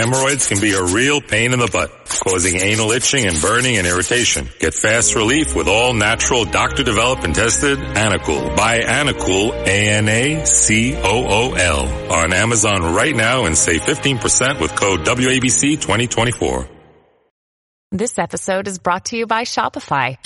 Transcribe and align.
Hemorrhoids 0.00 0.48
can 0.48 0.58
be 0.62 0.72
a 0.72 0.82
real 0.82 1.20
pain 1.20 1.52
in 1.52 1.58
the 1.58 1.68
butt, 1.70 1.90
causing 2.24 2.56
anal 2.56 2.90
itching 2.90 3.26
and 3.26 3.38
burning 3.38 3.76
and 3.76 3.86
irritation. 3.86 4.48
Get 4.58 4.72
fast 4.72 5.14
relief 5.14 5.54
with 5.54 5.68
all 5.68 5.92
natural 5.92 6.46
doctor 6.46 6.82
developed 6.82 7.24
and 7.24 7.34
tested 7.34 7.78
Anacool. 7.78 8.56
Buy 8.56 8.80
Anacool, 8.80 9.52
A-N-A-C-O-O-L 9.66 10.52
on 12.12 12.32
Amazon 12.32 12.94
right 12.94 13.14
now 13.14 13.44
and 13.44 13.54
save 13.54 13.82
15% 13.82 14.58
with 14.58 14.74
code 14.74 15.00
WABC 15.00 15.78
2024. 15.78 16.66
This 17.92 18.18
episode 18.18 18.68
is 18.68 18.78
brought 18.78 19.04
to 19.06 19.18
you 19.18 19.26
by 19.26 19.42
Shopify. 19.42 20.16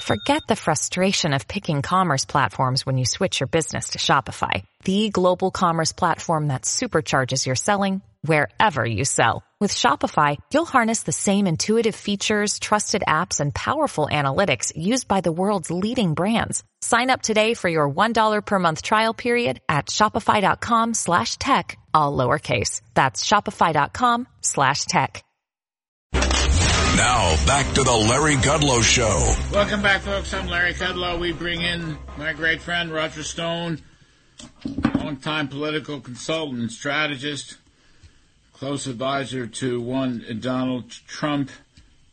Forget 0.00 0.40
the 0.48 0.56
frustration 0.56 1.34
of 1.34 1.46
picking 1.46 1.82
commerce 1.82 2.24
platforms 2.24 2.86
when 2.86 2.96
you 2.96 3.04
switch 3.04 3.40
your 3.40 3.48
business 3.48 3.90
to 3.90 3.98
Shopify, 3.98 4.64
the 4.84 5.10
global 5.10 5.50
commerce 5.50 5.92
platform 5.92 6.48
that 6.48 6.62
supercharges 6.62 7.44
your 7.44 7.54
selling 7.56 8.00
wherever 8.22 8.84
you 8.84 9.04
sell. 9.04 9.42
With 9.60 9.74
Shopify, 9.74 10.36
you'll 10.52 10.66
harness 10.66 11.02
the 11.02 11.12
same 11.12 11.48
intuitive 11.48 11.96
features, 11.96 12.60
trusted 12.60 13.02
apps, 13.08 13.40
and 13.40 13.52
powerful 13.52 14.08
analytics 14.10 14.72
used 14.76 15.08
by 15.08 15.20
the 15.20 15.32
world's 15.32 15.70
leading 15.70 16.14
brands. 16.14 16.62
Sign 16.80 17.10
up 17.10 17.22
today 17.22 17.54
for 17.54 17.68
your 17.68 17.90
$1 17.90 18.46
per 18.46 18.58
month 18.60 18.82
trial 18.82 19.14
period 19.14 19.60
at 19.68 19.86
shopify.com 19.86 20.94
slash 20.94 21.36
tech, 21.38 21.76
all 21.92 22.16
lowercase. 22.16 22.82
That's 22.94 23.24
shopify.com 23.24 24.28
slash 24.42 24.84
tech. 24.84 25.24
Now, 26.98 27.36
back 27.46 27.72
to 27.74 27.84
the 27.84 27.92
Larry 27.92 28.34
Kudlow 28.34 28.82
Show. 28.82 29.34
Welcome 29.52 29.82
back, 29.82 30.02
folks. 30.02 30.34
I'm 30.34 30.48
Larry 30.48 30.74
Kudlow. 30.74 31.20
We 31.20 31.32
bring 31.32 31.60
in 31.60 31.96
my 32.16 32.32
great 32.32 32.60
friend, 32.60 32.90
Roger 32.90 33.22
Stone, 33.22 33.80
longtime 34.96 35.46
political 35.46 36.00
consultant 36.00 36.60
and 36.60 36.72
strategist, 36.72 37.58
close 38.58 38.86
advisor 38.86 39.46
to 39.46 39.80
one 39.80 40.24
Donald 40.40 40.90
Trump. 41.06 41.50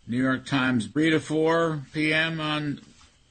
New 0.07 0.21
York 0.21 0.45
Times, 0.45 0.87
3 0.87 1.09
to 1.11 1.19
4 1.19 1.81
p.m. 1.91 2.39
on, 2.39 2.79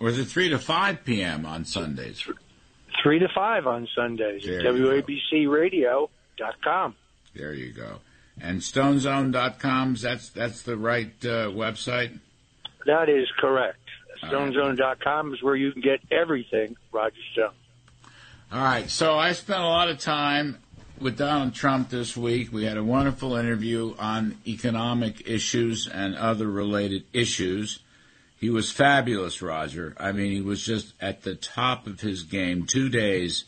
or 0.01 0.09
is 0.09 0.19
it 0.19 0.25
3 0.25 0.48
to 0.48 0.59
5 0.59 1.05
p.m. 1.05 1.47
on 1.47 1.65
Sundays? 1.65 2.27
3 3.03 3.19
to 3.20 3.29
5 3.33 3.67
on 3.67 3.89
Sundays 3.95 4.45
There. 4.45 4.61
WABCRadio.com. 4.62 6.97
There 7.35 7.55
you 7.55 7.73
go. 7.73 8.01
And 8.41 8.61
StoneZone.com, 8.61 9.95
that's, 9.95 10.31
that's 10.31 10.62
the 10.62 10.77
right 10.77 11.12
uh, 11.23 11.51
website? 11.51 12.19
That 12.87 13.09
is 13.09 13.29
correct. 13.39 13.79
Right. 14.23 14.33
StoneZone.com 14.33 15.35
is 15.35 15.42
where 15.42 15.55
you 15.55 15.70
can 15.70 15.83
get 15.83 16.01
everything 16.11 16.77
Roger 16.91 17.15
Stone. 17.33 17.53
All 18.51 18.62
right. 18.62 18.91
So 18.91 19.17
I 19.17 19.31
spent 19.33 19.61
a 19.61 19.67
lot 19.67 19.89
of 19.89 19.98
time 19.98 20.59
with 21.00 21.19
Donald 21.19 21.55
Trump 21.55 21.91
this 21.91 22.17
week. 22.17 22.53
We 22.53 22.64
had 22.64 22.77
a 22.77 22.84
wonderful 22.84 23.37
interview 23.37 23.95
on 23.98 24.39
economic 24.47 25.28
issues 25.28 25.89
and 25.89 26.14
other 26.14 26.48
related 26.48 27.05
issues. 27.12 27.81
He 28.39 28.51
was 28.51 28.70
fabulous, 28.70 29.42
Roger. 29.42 29.95
I 29.98 30.12
mean, 30.12 30.33
he 30.33 30.41
was 30.41 30.64
just 30.64 30.92
at 31.01 31.23
the 31.23 31.34
top 31.34 31.86
of 31.86 32.01
his 32.01 32.23
game. 32.23 32.67
Two 32.67 32.89
days, 32.89 33.45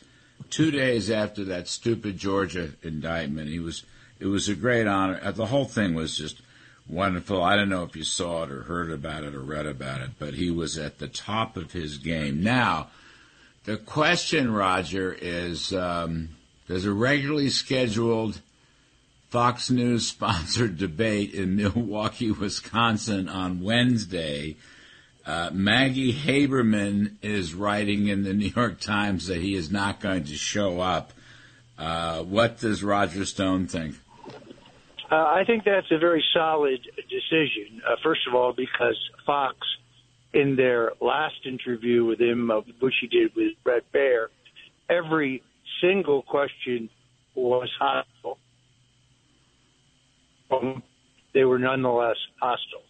two 0.51 0.71
days 0.71 1.11
after 1.11 1.45
that 1.45 1.69
stupid 1.69 2.19
Georgia 2.19 2.71
indictment, 2.83 3.49
he 3.49 3.59
was. 3.59 3.85
It 4.19 4.27
was 4.27 4.49
a 4.49 4.55
great 4.55 4.87
honor. 4.87 5.21
Uh, 5.23 5.31
The 5.33 5.45
whole 5.45 5.67
thing 5.67 5.95
was 5.95 6.17
just 6.17 6.41
wonderful. 6.89 7.43
I 7.43 7.55
don't 7.55 7.69
know 7.69 7.83
if 7.83 7.95
you 7.95 8.05
saw 8.05 8.45
it 8.45 8.51
or 8.51 8.63
heard 8.63 8.91
about 8.91 9.25
it 9.25 9.35
or 9.35 9.41
read 9.41 9.67
about 9.67 10.01
it, 10.01 10.13
but 10.19 10.33
he 10.35 10.51
was 10.51 10.79
at 10.79 10.99
the 10.99 11.09
top 11.09 11.59
of 11.59 11.73
his 11.73 11.99
game. 11.99 12.43
Now, 12.43 12.89
the 13.65 13.77
question, 13.77 14.55
Roger, 14.55 15.13
is 15.13 15.75
um, 15.75 16.36
there's 16.67 16.85
a 16.85 16.93
regularly 16.93 17.51
scheduled 17.51 18.41
Fox 19.29 19.71
News 19.71 20.07
sponsored 20.07 20.79
debate 20.79 21.35
in 21.35 21.57
Milwaukee, 21.57 22.31
Wisconsin 22.31 23.29
on 23.29 23.61
Wednesday. 23.61 24.57
Uh, 25.25 25.51
Maggie 25.53 26.13
Haberman 26.13 27.17
is 27.21 27.53
writing 27.53 28.07
in 28.09 28.23
the 28.23 28.33
New 28.33 28.53
York 28.55 28.81
Times 28.81 29.27
that 29.27 29.41
he 29.41 29.55
is 29.55 29.71
not 29.71 30.01
going 30.01 30.25
to 30.25 30.35
show 30.35 30.81
up. 30.81 31.13
Uh, 31.77 32.23
what 32.23 32.59
does 32.61 32.83
Roger 32.83 33.25
Stone 33.25 33.67
think? 33.67 33.97
Uh, 35.11 35.15
I 35.15 35.45
think 35.47 35.65
that's 35.65 35.91
a 35.91 35.99
very 35.99 36.25
solid 36.33 36.81
decision. 37.09 37.83
Uh, 37.87 37.97
first 38.03 38.23
of 38.27 38.35
all, 38.35 38.53
because 38.53 38.99
Fox, 39.25 39.57
in 40.33 40.57
their 40.57 40.93
last 41.01 41.45
interview 41.45 42.05
with 42.05 42.21
him, 42.21 42.51
which 42.81 42.95
he 43.01 43.07
did 43.07 43.35
with 43.35 43.53
Bret 43.63 43.85
Baier, 43.93 44.29
every 44.89 45.43
single 45.81 46.23
question 46.23 46.89
was 47.35 47.71
hostile. 47.79 48.39
Um, 50.51 50.83
They 51.35 51.45
were 51.45 51.59
nonetheless 51.59 52.17
hostile. 52.41 52.83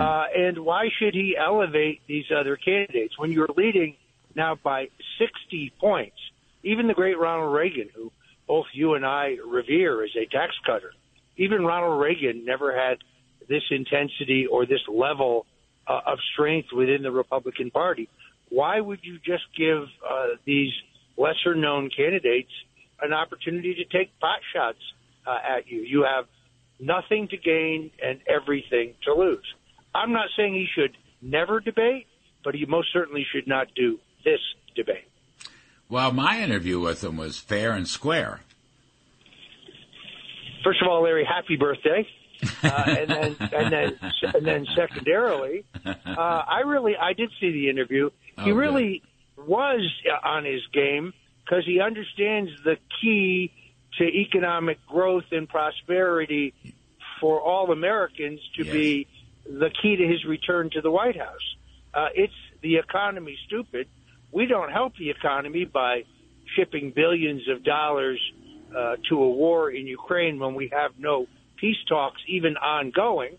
Uh, 0.00 0.24
and 0.36 0.58
why 0.58 0.88
should 0.98 1.14
he 1.14 1.36
elevate 1.38 2.00
these 2.08 2.24
other 2.36 2.56
candidates 2.56 3.16
when 3.18 3.30
you're 3.30 3.48
leading 3.56 3.94
now 4.34 4.56
by 4.62 4.88
60 5.18 5.72
points? 5.80 6.16
Even 6.64 6.88
the 6.88 6.94
great 6.94 7.16
Ronald 7.18 7.54
Reagan, 7.54 7.88
who 7.94 8.10
both 8.48 8.66
you 8.72 8.94
and 8.94 9.06
I 9.06 9.36
revere 9.46 10.02
as 10.02 10.10
a 10.16 10.26
tax 10.26 10.52
cutter, 10.66 10.92
even 11.36 11.64
Ronald 11.64 12.00
Reagan 12.00 12.44
never 12.44 12.76
had 12.76 12.98
this 13.48 13.62
intensity 13.70 14.46
or 14.46 14.66
this 14.66 14.80
level 14.88 15.46
uh, 15.86 16.00
of 16.06 16.18
strength 16.32 16.68
within 16.72 17.02
the 17.02 17.12
Republican 17.12 17.70
Party. 17.70 18.08
Why 18.48 18.80
would 18.80 19.00
you 19.02 19.18
just 19.18 19.44
give 19.56 19.84
uh, 20.08 20.26
these 20.44 20.72
lesser 21.16 21.54
known 21.54 21.90
candidates 21.94 22.50
an 23.00 23.12
opportunity 23.12 23.74
to 23.74 23.84
take 23.84 24.18
pot 24.20 24.40
shots 24.54 24.78
uh, 25.26 25.56
at 25.56 25.66
you? 25.66 25.80
You 25.82 26.04
have 26.04 26.26
nothing 26.80 27.28
to 27.28 27.36
gain 27.36 27.90
and 28.02 28.20
everything 28.26 28.94
to 29.04 29.14
lose. 29.14 29.46
I'm 29.94 30.12
not 30.12 30.28
saying 30.36 30.54
he 30.54 30.66
should 30.74 30.96
never 31.22 31.60
debate, 31.60 32.06
but 32.44 32.54
he 32.54 32.66
most 32.66 32.88
certainly 32.92 33.26
should 33.32 33.46
not 33.46 33.68
do 33.74 33.98
this 34.24 34.40
debate. 34.74 35.08
Well, 35.88 36.12
my 36.12 36.42
interview 36.42 36.80
with 36.80 37.02
him 37.02 37.16
was 37.16 37.38
fair 37.38 37.72
and 37.72 37.86
square. 37.86 38.40
First 40.64 40.82
of 40.82 40.88
all, 40.88 41.02
Larry, 41.04 41.24
happy 41.24 41.56
birthday. 41.56 42.06
uh, 42.62 42.84
and 42.86 43.08
then 43.08 43.36
and 43.40 43.72
then 43.72 43.98
and 44.34 44.46
then 44.46 44.66
secondarily, 44.76 45.64
uh, 45.86 45.92
I 46.18 46.60
really 46.66 46.94
I 47.00 47.14
did 47.14 47.30
see 47.40 47.50
the 47.50 47.70
interview. 47.70 48.10
He 48.44 48.50
Oh, 48.50 48.54
good. 48.98 49.08
Was 49.46 49.80
on 50.24 50.44
his 50.44 50.62
game 50.72 51.12
because 51.44 51.64
he 51.64 51.80
understands 51.80 52.50
the 52.64 52.76
key 53.00 53.52
to 53.98 54.04
economic 54.04 54.84
growth 54.86 55.24
and 55.32 55.48
prosperity 55.48 56.54
for 57.20 57.40
all 57.40 57.72
Americans 57.72 58.40
to 58.56 58.64
Yes. 58.64 58.72
be 58.72 59.06
the 59.48 59.70
key 59.82 59.96
to 59.96 60.06
his 60.06 60.24
return 60.24 60.70
to 60.70 60.80
the 60.80 60.90
White 60.90 61.16
House. 61.16 61.56
Uh, 61.94 62.08
it's 62.14 62.32
the 62.62 62.76
economy 62.76 63.38
stupid. 63.46 63.88
We 64.32 64.46
don't 64.46 64.70
help 64.70 64.96
the 64.96 65.10
economy 65.10 65.64
by 65.64 66.04
shipping 66.56 66.92
billions 66.94 67.48
of 67.48 67.64
dollars 67.64 68.20
uh, 68.76 68.96
to 69.08 69.22
a 69.22 69.30
war 69.30 69.70
in 69.70 69.86
Ukraine 69.86 70.38
when 70.38 70.54
we 70.54 70.68
have 70.72 70.92
no 70.98 71.26
peace 71.56 71.76
talks 71.88 72.20
even 72.26 72.56
ongoing. 72.56 73.36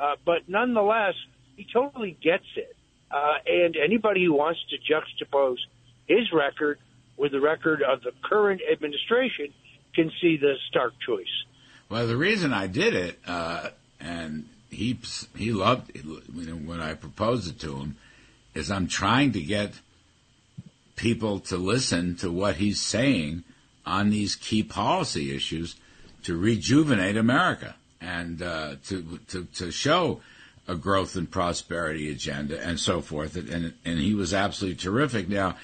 Uh, 0.00 0.16
but 0.24 0.48
nonetheless, 0.48 1.14
he 1.56 1.66
totally 1.72 2.16
gets 2.20 2.46
it. 2.56 2.74
Uh, 3.10 3.34
and 3.46 3.76
anybody 3.76 4.24
who 4.24 4.32
wants 4.32 4.60
to 4.70 4.76
juxtapose 4.78 5.58
his 6.06 6.32
record 6.32 6.78
with 7.16 7.32
the 7.32 7.40
record 7.40 7.82
of 7.82 8.02
the 8.02 8.12
current 8.22 8.60
administration 8.70 9.52
can 9.94 10.10
see 10.20 10.36
the 10.36 10.54
stark 10.68 10.94
choice. 11.04 11.44
Well, 11.88 12.06
the 12.06 12.16
reason 12.16 12.52
I 12.52 12.68
did 12.68 12.94
it, 12.94 13.18
uh, 13.26 13.70
and 14.00 14.48
he 14.70 14.98
he 15.36 15.52
loved 15.52 15.90
it, 15.94 16.02
when 16.02 16.80
I 16.80 16.94
proposed 16.94 17.48
it 17.48 17.60
to 17.60 17.76
him, 17.78 17.96
is 18.54 18.70
I'm 18.70 18.86
trying 18.86 19.32
to 19.32 19.40
get 19.40 19.72
people 20.96 21.40
to 21.40 21.56
listen 21.56 22.14
to 22.16 22.30
what 22.30 22.56
he's 22.56 22.80
saying 22.80 23.42
on 23.84 24.10
these 24.10 24.36
key 24.36 24.62
policy 24.62 25.34
issues 25.34 25.74
to 26.22 26.36
rejuvenate 26.36 27.16
America 27.16 27.74
and 28.00 28.40
uh, 28.40 28.76
to, 28.86 29.18
to 29.28 29.44
to 29.54 29.70
show 29.70 30.20
a 30.70 30.76
growth 30.76 31.16
and 31.16 31.30
prosperity 31.30 32.10
agenda 32.10 32.56
and 32.60 32.78
so 32.78 33.00
forth. 33.00 33.36
And 33.36 33.74
and 33.84 33.98
he 33.98 34.14
was 34.14 34.32
absolutely 34.32 34.76
terrific. 34.76 35.28
Now, 35.28 35.56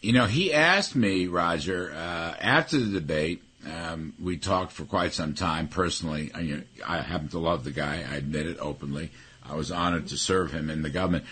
you 0.00 0.12
know, 0.12 0.26
he 0.26 0.52
asked 0.52 0.94
me, 0.96 1.26
Roger, 1.26 1.92
uh, 1.92 2.34
after 2.40 2.78
the 2.78 3.00
debate. 3.00 3.42
Um, 3.66 4.14
we 4.22 4.38
talked 4.38 4.72
for 4.72 4.84
quite 4.84 5.12
some 5.12 5.34
time 5.34 5.68
personally. 5.68 6.30
I, 6.32 6.40
you 6.40 6.56
know, 6.56 6.62
I 6.86 7.02
happen 7.02 7.28
to 7.30 7.38
love 7.38 7.64
the 7.64 7.72
guy. 7.72 7.96
I 8.08 8.14
admit 8.16 8.46
it 8.46 8.56
openly. 8.60 9.10
I 9.44 9.56
was 9.56 9.70
honored 9.72 10.06
to 10.08 10.16
serve 10.16 10.52
him 10.52 10.70
in 10.70 10.82
the 10.82 10.90
government. 10.90 11.24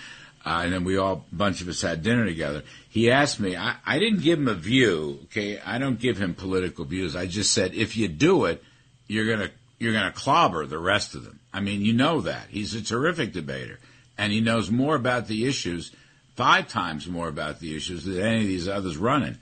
Uh, 0.45 0.63
and 0.65 0.73
then 0.73 0.85
we 0.85 0.97
all, 0.97 1.25
a 1.31 1.35
bunch 1.35 1.63
of 1.63 1.69
us 1.69 1.83
had 1.83 2.03
dinner 2.03 2.25
together. 2.27 2.63
He 2.89 3.11
asked 3.11 3.41
me, 3.41 3.57
I, 3.57 3.77
I 3.87 3.99
didn't 3.99 4.23
give 4.23 4.39
him 4.39 4.49
a 4.49 4.55
view, 4.55 5.21
okay? 5.25 5.61
I 5.61 5.79
don't 5.79 5.99
give 5.99 6.19
him 6.19 6.35
political 6.35 6.85
views. 6.85 7.17
I 7.17 7.27
just 7.27 7.53
said, 7.53 7.75
if 7.75 7.97
you 7.97 8.09
do 8.09 8.45
it, 8.47 8.63
you're 9.07 9.29
gonna, 9.29 9.51
you're 9.79 9.93
gonna 9.93 10.13
clobber 10.13 10.67
the 10.67 10.79
rest 10.79 11.15
of 11.15 11.25
them. 11.25 11.41
I 11.53 11.61
mean, 11.61 11.83
you 11.83 11.93
know 11.93 12.21
that. 12.23 12.47
He's 12.51 12.75
a 12.75 12.83
terrific 12.83 13.33
debater. 13.33 13.79
And 14.19 14.33
he 14.33 14.41
knows 14.41 14.71
more 14.71 14.95
about 14.95 15.27
the 15.27 15.47
issues, 15.47 15.93
five 16.35 16.69
times 16.69 17.07
more 17.07 17.29
about 17.29 17.61
the 17.61 17.77
issues 17.77 18.05
than 18.05 18.21
any 18.21 18.41
of 18.43 18.47
these 18.47 18.69
others 18.69 18.97
running. 18.97 19.37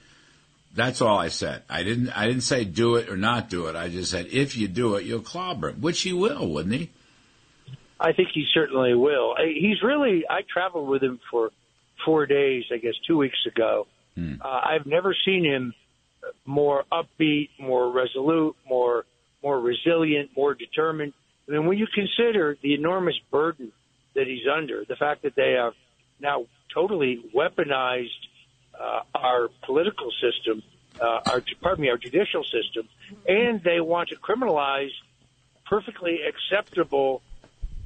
That's 0.74 1.00
all 1.00 1.16
I 1.18 1.28
said. 1.28 1.62
I 1.70 1.84
didn't. 1.84 2.10
I 2.10 2.26
didn't 2.26 2.42
say 2.42 2.64
do 2.64 2.96
it 2.96 3.08
or 3.08 3.16
not 3.16 3.48
do 3.48 3.66
it. 3.66 3.76
I 3.76 3.88
just 3.88 4.10
said 4.10 4.26
if 4.32 4.56
you 4.56 4.66
do 4.66 4.96
it, 4.96 5.04
you'll 5.04 5.20
clobber 5.20 5.68
him, 5.68 5.80
which 5.80 6.00
he 6.00 6.12
will, 6.12 6.48
wouldn't 6.48 6.74
he? 6.74 6.90
I 8.00 8.12
think 8.12 8.30
he 8.34 8.44
certainly 8.52 8.94
will. 8.94 9.36
He's 9.38 9.82
really. 9.82 10.24
I 10.28 10.40
traveled 10.52 10.88
with 10.88 11.02
him 11.02 11.20
for 11.30 11.50
four 12.04 12.26
days, 12.26 12.64
I 12.72 12.78
guess, 12.78 12.94
two 13.06 13.16
weeks 13.16 13.38
ago. 13.46 13.86
Hmm. 14.16 14.34
Uh, 14.40 14.48
I've 14.48 14.86
never 14.86 15.14
seen 15.24 15.44
him 15.44 15.74
more 16.44 16.84
upbeat, 16.90 17.50
more 17.58 17.90
resolute, 17.90 18.56
more 18.68 19.04
more 19.44 19.60
resilient, 19.60 20.30
more 20.34 20.54
determined. 20.54 21.12
I 21.46 21.52
mean, 21.52 21.66
when 21.66 21.78
you 21.78 21.86
consider 21.86 22.56
the 22.62 22.74
enormous 22.74 23.14
burden 23.30 23.70
that 24.14 24.26
he's 24.26 24.46
under, 24.52 24.84
the 24.88 24.96
fact 24.96 25.22
that 25.22 25.36
they 25.36 25.52
have 25.52 25.74
now 26.18 26.46
totally 26.72 27.22
weaponized 27.34 28.08
uh, 28.80 29.00
our 29.14 29.48
political 29.62 30.10
system, 30.12 30.62
uh, 31.00 31.20
our 31.30 31.42
pardon 31.60 31.82
me, 31.82 31.90
our 31.90 31.98
judicial 31.98 32.42
system, 32.44 32.88
and 33.28 33.62
they 33.62 33.80
want 33.80 34.08
to 34.08 34.16
criminalize 34.16 34.90
perfectly 35.66 36.20
acceptable 36.22 37.20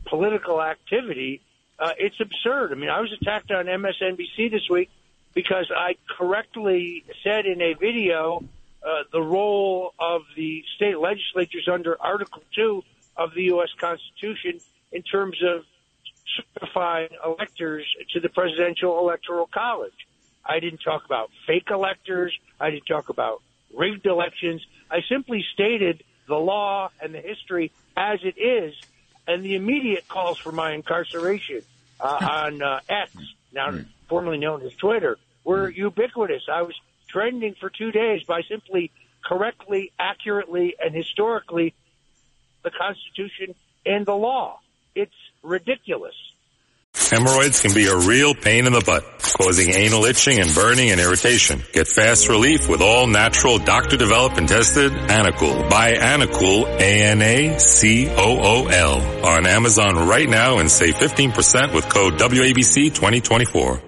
political 0.07 0.63
activity. 0.63 1.41
Uh, 1.79 1.93
it's 1.99 2.21
absurd. 2.21 2.73
I 2.73 2.77
mean, 2.77 2.91
I 2.91 3.01
was 3.01 3.13
attacked 3.21 3.51
on 3.51 3.67
MSNBC 3.67 4.51
this 4.51 4.69
week 4.71 4.91
because 5.35 5.71
I 5.77 5.97
correctly 6.17 7.05
said 7.25 7.47
in 7.47 7.61
a 7.61 7.75
video 7.75 8.45
uh, 8.83 9.05
the 9.13 9.21
role 9.21 9.95
of 9.99 10.23
the 10.37 10.63
state 10.77 10.99
legislatures 10.99 11.69
under 11.71 12.01
Article 12.01 12.43
2 12.55 12.83
of 13.17 13.35
the 13.35 13.45
U.S. 13.45 13.71
Constitution 13.79 14.61
in 14.93 15.03
terms 15.03 15.37
of 15.43 15.65
certifying 16.55 17.09
electors 17.25 17.85
to 18.13 18.21
the 18.21 18.29
Presidential 18.29 18.99
Electoral 18.99 19.49
College. 19.53 20.07
I 20.45 20.61
didn't 20.61 20.81
talk 20.81 21.05
about 21.05 21.31
fake 21.47 21.69
electors. 21.71 22.37
I 22.61 22.71
didn't 22.71 22.87
talk 22.87 23.09
about 23.09 23.43
rigged 23.77 24.07
elections. 24.07 24.65
I 24.91 25.01
simply 25.09 25.45
stated 25.53 26.03
the 26.27 26.37
law 26.37 26.91
and 27.03 27.15
the 27.15 27.21
history 27.21 27.73
as 27.97 28.21
it 28.23 28.41
is 28.41 28.75
and 29.27 29.45
the 29.45 29.55
immediate 29.55 30.09
calls 30.09 30.39
for 30.39 30.53
my 30.53 30.73
incarceration 30.73 31.63
uh, 32.01 32.19
on 32.47 32.63
uh, 32.63 32.81
X, 32.89 33.13
now 33.53 33.73
hmm. 33.73 33.81
formerly 34.09 34.39
known 34.39 34.63
as 34.63 34.75
Twitter, 34.75 35.19
were 35.45 35.71
hmm. 35.71 35.77
ubiquitous. 35.77 36.43
I 36.51 36.63
was 36.63 36.75
trending 37.09 37.55
for 37.59 37.71
two 37.71 37.91
days 37.91 38.23
by 38.25 38.43
simply 38.49 38.91
correctly, 39.25 39.93
accurately, 39.99 40.77
and 40.83 40.95
historically 40.95 41.75
the 42.63 42.71
Constitution 42.71 43.55
and 43.85 44.07
the 44.07 44.15
law. 44.15 44.61
It's 44.95 45.15
ridiculous. 45.43 46.15
Hemorrhoids 46.95 47.61
can 47.61 47.75
be 47.75 47.87
a 47.87 47.97
real 47.97 48.35
pain 48.35 48.67
in 48.67 48.73
the 48.73 48.83
butt, 48.85 49.05
causing 49.39 49.73
anal 49.73 50.05
itching 50.05 50.41
and 50.41 50.53
burning 50.55 50.91
and 50.91 51.01
irritation. 51.01 51.63
Get 51.73 51.87
fast 51.87 52.29
relief 52.29 52.69
with 52.69 52.83
all 52.83 53.07
natural 53.07 53.59
doctor 53.59 53.97
developed 53.97 54.37
and 54.37 54.49
tested 54.49 54.93
Anacool. 54.93 55.71
Buy 55.71 55.93
Anacool, 55.93 56.67
A-N-A-C-O-O-L 56.81 57.67
on 59.27 59.47
Amazon 59.47 60.09
right 60.09 60.29
now 60.29 60.59
and 60.59 60.71
save 60.71 60.97
15% 60.97 61.73
with 61.73 61.89
code 61.89 62.19
WABC 62.19 62.93
2024. 62.95 63.88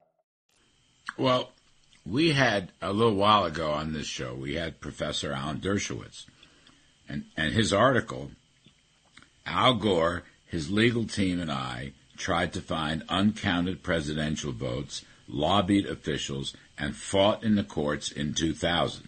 Well, 1.17 1.51
we 2.05 2.31
had 2.31 2.71
a 2.81 2.93
little 2.93 3.15
while 3.15 3.45
ago 3.45 3.71
on 3.71 3.93
this 3.93 4.07
show, 4.07 4.33
we 4.33 4.55
had 4.55 4.81
Professor 4.81 5.33
Alan 5.33 5.59
Dershowitz 5.59 6.25
and, 7.07 7.25
and 7.35 7.53
his 7.53 7.73
article, 7.73 8.31
Al 9.45 9.75
Gore, 9.75 10.23
his 10.45 10.71
legal 10.71 11.05
team, 11.05 11.39
and 11.39 11.51
I 11.51 11.91
tried 12.17 12.53
to 12.53 12.61
find 12.61 13.03
uncounted 13.09 13.83
presidential 13.83 14.51
votes, 14.51 15.03
lobbied 15.27 15.85
officials, 15.85 16.55
and 16.77 16.95
fought 16.95 17.43
in 17.43 17.55
the 17.55 17.63
courts 17.63 18.11
in 18.11 18.33
2000. 18.33 19.07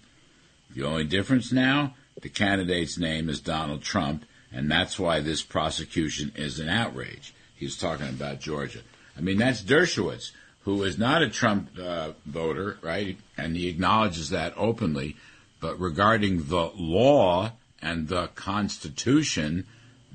The 0.72 0.84
only 0.84 1.06
difference 1.06 1.52
now, 1.52 1.96
the 2.22 2.30
candidate's 2.30 2.98
name 2.98 3.30
is 3.30 3.40
Donald 3.40 3.84
Trump, 3.84 4.26
and 4.52 4.70
that's 4.70 5.00
why 5.00 5.20
this 5.20 5.42
prosecution 5.42 6.32
is 6.36 6.60
an 6.60 6.70
outrage. 6.70 7.34
He's 7.56 7.78
talking 7.78 8.10
about 8.10 8.40
Georgia. 8.40 8.80
I 9.18 9.22
mean, 9.22 9.38
that's 9.38 9.62
Dershowitz, 9.62 10.32
who 10.64 10.84
is 10.84 10.98
not 10.98 11.22
a 11.22 11.30
Trump 11.30 11.70
uh, 11.80 12.12
voter, 12.26 12.78
right? 12.82 13.18
And 13.38 13.56
he 13.56 13.68
acknowledges 13.68 14.30
that 14.30 14.54
openly. 14.56 15.16
But 15.60 15.80
regarding 15.80 16.46
the 16.48 16.72
law 16.76 17.54
and 17.82 18.08
the 18.08 18.28
Constitution, 18.28 19.66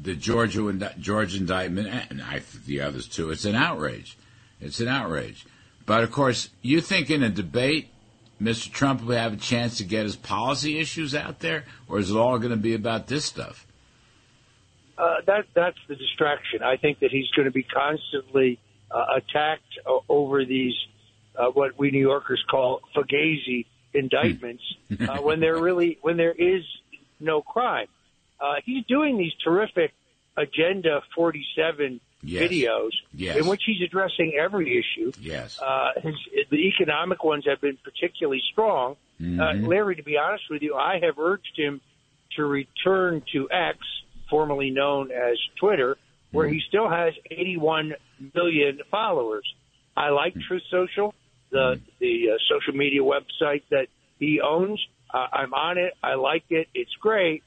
the 0.00 0.14
Georgia 0.14 0.94
Georgia 0.98 1.36
indictment, 1.36 1.88
and 2.10 2.22
I 2.22 2.42
the 2.66 2.80
others 2.80 3.08
too. 3.08 3.30
It's 3.30 3.44
an 3.44 3.54
outrage. 3.54 4.16
It's 4.60 4.80
an 4.80 4.88
outrage. 4.88 5.46
But 5.86 6.04
of 6.04 6.12
course, 6.12 6.50
you 6.62 6.80
think 6.80 7.10
in 7.10 7.22
a 7.22 7.30
debate, 7.30 7.88
Mr. 8.40 8.70
Trump 8.70 9.02
will 9.02 9.16
have 9.16 9.32
a 9.32 9.36
chance 9.36 9.78
to 9.78 9.84
get 9.84 10.04
his 10.04 10.16
policy 10.16 10.78
issues 10.78 11.14
out 11.14 11.40
there, 11.40 11.64
or 11.88 11.98
is 11.98 12.10
it 12.10 12.16
all 12.16 12.38
going 12.38 12.50
to 12.50 12.56
be 12.56 12.74
about 12.74 13.06
this 13.06 13.24
stuff? 13.24 13.66
Uh, 14.96 15.16
that 15.26 15.46
that's 15.54 15.78
the 15.88 15.94
distraction. 15.94 16.62
I 16.62 16.76
think 16.76 17.00
that 17.00 17.10
he's 17.10 17.30
going 17.30 17.46
to 17.46 17.52
be 17.52 17.62
constantly 17.62 18.58
attacked 18.90 19.78
uh, 19.86 19.98
over 20.08 20.44
these 20.44 20.74
uh, 21.36 21.46
what 21.46 21.78
we 21.78 21.90
New 21.90 22.00
Yorkers 22.00 22.42
call 22.50 22.80
fugazi 22.96 23.66
indictments 23.94 24.62
uh, 25.08 25.18
when 25.18 25.40
there 25.40 25.56
really 25.60 25.98
when 26.02 26.16
there 26.16 26.32
is 26.32 26.62
no 27.20 27.42
crime. 27.42 27.86
Uh, 28.40 28.54
he's 28.64 28.84
doing 28.86 29.18
these 29.18 29.32
terrific 29.42 29.92
Agenda 30.36 31.02
47 31.14 32.00
yes. 32.22 32.42
videos 32.42 32.90
yes. 33.12 33.36
in 33.36 33.46
which 33.46 33.62
he's 33.66 33.82
addressing 33.82 34.34
every 34.40 34.78
issue. 34.78 35.12
Yes. 35.20 35.58
Uh, 35.60 35.90
his, 36.00 36.14
the 36.50 36.68
economic 36.68 37.24
ones 37.24 37.44
have 37.46 37.60
been 37.60 37.78
particularly 37.82 38.42
strong. 38.52 38.96
Uh, 39.20 39.22
mm-hmm. 39.22 39.64
Uh, 39.64 39.68
Larry, 39.68 39.96
to 39.96 40.02
be 40.02 40.16
honest 40.16 40.44
with 40.50 40.62
you, 40.62 40.76
I 40.76 41.00
have 41.02 41.18
urged 41.18 41.56
him 41.56 41.80
to 42.36 42.44
return 42.44 43.22
to 43.32 43.50
X, 43.50 43.78
formerly 44.30 44.70
known 44.70 45.10
as 45.10 45.36
Twitter, 45.58 45.96
where 46.32 46.46
mm-hmm. 46.46 46.54
he 46.54 46.62
still 46.68 46.88
has 46.88 47.14
81 47.30 47.92
million 48.34 48.78
followers. 48.90 49.46
I 49.96 50.10
like 50.10 50.32
mm-hmm. 50.32 50.40
Truth 50.48 50.62
Social, 50.70 51.14
the 51.50 51.76
mm-hmm. 51.76 51.84
the 52.00 52.34
uh, 52.34 52.36
social 52.48 52.78
media 52.78 53.00
website 53.00 53.62
that 53.70 53.86
he 54.18 54.40
owns. 54.40 54.80
Uh, 55.12 55.26
I'm 55.32 55.54
on 55.54 55.78
it. 55.78 55.94
I 56.02 56.14
like 56.14 56.44
it. 56.50 56.68
It's 56.74 56.92
great, 57.00 57.42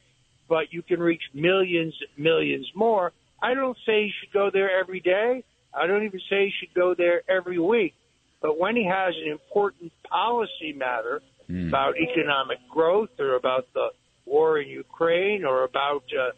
but 0.49 0.71
you 0.71 0.81
can 0.81 0.99
reach 0.99 1.21
millions, 1.33 1.93
millions 2.17 2.67
more. 2.75 3.11
I 3.41 3.53
don't 3.53 3.77
say 3.85 4.03
you 4.03 4.11
should 4.19 4.33
go 4.33 4.49
there 4.51 4.79
every 4.79 4.99
day. 4.99 5.43
I 5.73 5.87
don't 5.87 6.03
even 6.03 6.19
say 6.29 6.45
you 6.45 6.51
should 6.59 6.73
go 6.73 6.93
there 6.97 7.21
every 7.29 7.59
week. 7.59 7.93
But 8.41 8.59
when 8.59 8.75
he 8.75 8.85
has 8.85 9.13
an 9.23 9.31
important 9.31 9.91
policy 10.09 10.73
matter 10.75 11.21
mm. 11.49 11.67
about 11.69 11.93
economic 11.97 12.57
growth 12.69 13.09
or 13.19 13.35
about 13.35 13.67
the 13.73 13.89
war 14.25 14.59
in 14.59 14.67
Ukraine 14.69 15.45
or 15.45 15.63
about 15.63 16.03
uh, 16.17 16.31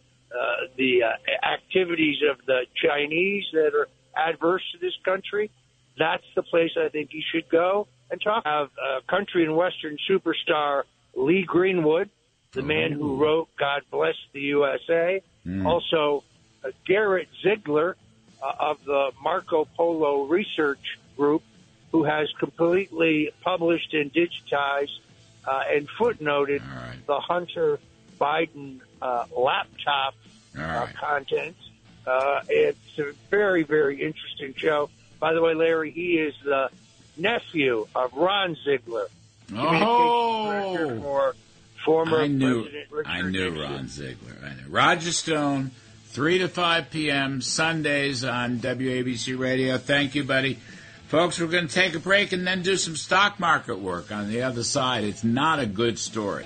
activities 1.83 2.17
of 2.29 2.45
the 2.45 2.61
Chinese 2.75 3.43
that 3.53 3.71
are 3.73 3.87
adverse 4.15 4.63
to 4.71 4.77
this 4.79 4.93
country, 5.03 5.51
that's 5.97 6.23
the 6.35 6.43
place 6.43 6.71
I 6.77 6.89
think 6.89 7.11
he 7.11 7.23
should 7.31 7.49
go 7.49 7.87
and 8.09 8.21
talk. 8.21 8.45
Have 8.45 8.69
a 8.77 9.01
country 9.07 9.43
and 9.43 9.55
western 9.55 9.97
superstar 10.09 10.83
Lee 11.15 11.43
Greenwood, 11.43 12.09
the 12.51 12.61
oh. 12.61 12.65
man 12.65 12.91
who 12.91 13.17
wrote 13.17 13.49
God 13.57 13.83
Bless 13.91 14.15
the 14.33 14.41
USA. 14.41 15.21
Mm. 15.45 15.65
Also, 15.65 16.23
uh, 16.63 16.69
Garrett 16.85 17.27
Ziegler 17.43 17.95
uh, 18.41 18.53
of 18.59 18.83
the 18.85 19.11
Marco 19.21 19.65
Polo 19.75 20.23
Research 20.25 20.99
Group, 21.17 21.43
who 21.91 22.03
has 22.03 22.27
completely 22.39 23.31
published 23.41 23.93
and 23.93 24.11
digitized 24.13 24.99
uh, 25.45 25.63
and 25.69 25.87
footnoted 25.99 26.61
right. 26.61 27.05
the 27.05 27.19
Hunter 27.19 27.79
Biden 28.19 28.79
uh, 29.01 29.25
laptop 29.35 30.15
uh, 30.57 30.61
right. 30.61 30.95
content. 30.95 31.55
Uh, 32.05 32.41
it's 32.49 32.99
a 32.99 33.13
very, 33.29 33.63
very 33.63 34.01
interesting 34.01 34.53
show. 34.57 34.89
By 35.19 35.33
the 35.33 35.41
way, 35.41 35.53
Larry, 35.53 35.91
he 35.91 36.17
is 36.17 36.33
the 36.43 36.69
nephew 37.17 37.87
of 37.95 38.13
Ron 38.13 38.57
Ziegler, 38.65 39.07
Oh, 39.55 40.75
director 40.75 40.99
for 41.01 41.35
former 41.85 42.21
I 42.21 42.27
knew, 42.27 42.61
President 42.63 42.91
Richard 42.91 43.09
I 43.09 43.21
knew 43.21 43.49
Nixon. 43.51 43.71
Ron 43.71 43.87
Ziegler. 43.87 44.35
I 44.43 44.49
knew. 44.49 44.69
Roger 44.69 45.11
Stone, 45.11 45.71
3 46.07 46.37
to 46.39 46.47
5 46.47 46.89
p.m. 46.91 47.41
Sundays 47.41 48.23
on 48.23 48.57
WABC 48.59 49.37
Radio. 49.37 49.77
Thank 49.77 50.15
you, 50.15 50.23
buddy. 50.23 50.59
Folks, 51.07 51.39
we're 51.39 51.47
going 51.47 51.67
to 51.67 51.73
take 51.73 51.93
a 51.93 51.99
break 51.99 52.31
and 52.31 52.45
then 52.47 52.63
do 52.63 52.75
some 52.75 52.95
stock 52.95 53.39
market 53.39 53.79
work 53.79 54.11
on 54.11 54.29
the 54.29 54.41
other 54.41 54.63
side. 54.63 55.03
It's 55.03 55.23
not 55.23 55.59
a 55.59 55.65
good 55.65 55.99
story. 55.99 56.45